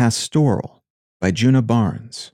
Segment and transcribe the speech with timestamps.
[0.00, 0.82] Pastoral
[1.20, 2.32] by Djuna Barnes.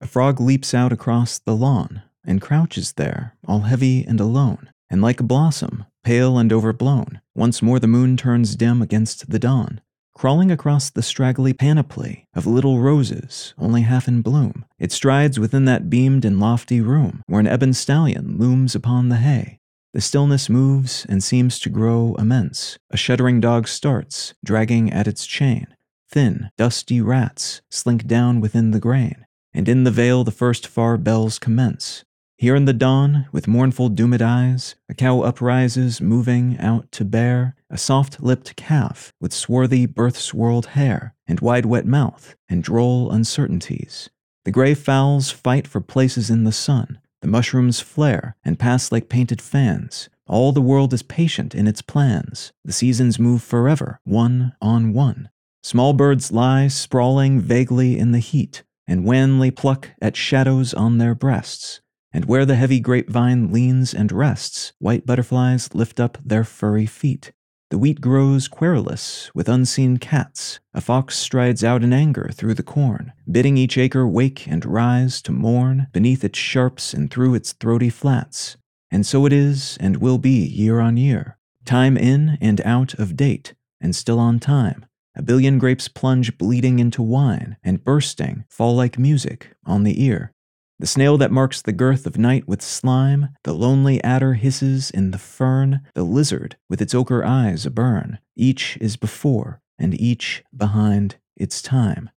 [0.00, 5.02] A frog leaps out across the lawn and crouches there, all heavy and alone, and
[5.02, 7.20] like a blossom, pale and overblown.
[7.34, 9.80] Once more the moon turns dim against the dawn.
[10.14, 15.64] Crawling across the straggly panoply of little roses, only half in bloom, it strides within
[15.64, 19.58] that beamed and lofty room where an ebon stallion looms upon the hay.
[19.94, 22.78] The stillness moves and seems to grow immense.
[22.88, 25.66] A shuddering dog starts, dragging at its chain.
[26.12, 30.98] Thin, dusty rats slink down within the grain, and in the vale the first far
[30.98, 32.04] bells commence.
[32.36, 37.54] Here in the dawn, with mournful doomed eyes, a cow uprises, moving out to bear
[37.70, 43.10] a soft lipped calf with swarthy birth swirled hair, and wide wet mouth, and droll
[43.10, 44.10] uncertainties.
[44.44, 49.08] The gray fowls fight for places in the sun, the mushrooms flare and pass like
[49.08, 50.10] painted fans.
[50.26, 52.52] All the world is patient in its plans.
[52.64, 55.21] The seasons move forever, one on one.
[55.64, 61.14] Small birds lie sprawling vaguely in the heat, and wanly pluck at shadows on their
[61.14, 61.80] breasts.
[62.12, 67.32] And where the heavy grapevine leans and rests, white butterflies lift up their furry feet.
[67.70, 70.60] The wheat grows querulous with unseen cats.
[70.74, 75.22] A fox strides out in anger through the corn, bidding each acre wake and rise
[75.22, 78.58] to mourn beneath its sharps and through its throaty flats.
[78.90, 83.16] And so it is and will be year on year, time in and out of
[83.16, 84.84] date, and still on time.
[85.14, 90.32] A billion grapes plunge bleeding into wine, and bursting fall like music on the ear.
[90.78, 95.10] The snail that marks the girth of night with slime, the lonely adder hisses in
[95.10, 98.18] the fern, the lizard with its ochre eyes a burn.
[98.34, 102.10] Each is before, and each behind its time.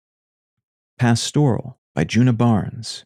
[0.98, 3.04] Pastoral by Djuna Barnes.